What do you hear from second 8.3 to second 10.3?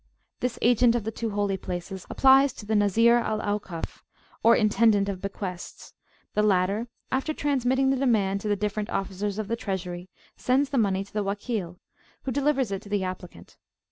to the different officers of the treasury,